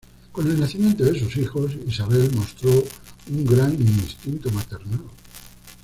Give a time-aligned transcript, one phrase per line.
[0.31, 5.01] Con el nacimiento de sus hijos, Isabel mostró un gran instinto maternal.